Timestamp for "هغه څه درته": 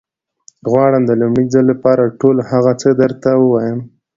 2.51-3.29